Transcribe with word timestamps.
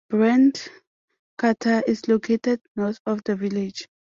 The 0.09 0.17
Brent 0.17 0.67
crater 1.37 1.83
is 1.85 2.07
located 2.07 2.59
north 2.75 2.99
of 3.05 3.23
the 3.23 3.35
village. 3.35 3.85